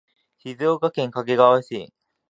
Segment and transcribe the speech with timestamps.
[0.39, 1.93] 静岡県掛川市